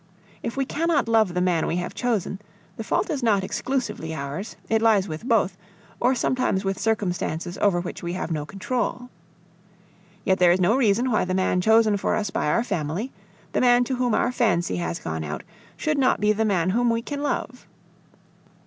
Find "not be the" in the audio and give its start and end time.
15.99-16.45